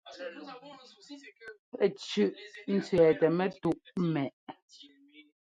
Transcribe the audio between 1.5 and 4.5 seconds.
Pɛ́ cʉʼ cʉɛtɛ mɛ́túʼ ḿmɛ́ʼ.